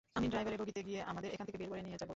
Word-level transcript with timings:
আমি 0.17 0.27
ড্রাইভারের 0.31 0.59
বগিতে 0.61 0.81
গিয়ে 0.87 0.99
আমাদের 1.11 1.29
এখান 1.35 1.45
থেকে 1.47 1.59
বের 1.61 1.69
করে 1.71 1.81
নিয়ে 1.85 1.97
যাবো। 2.01 2.09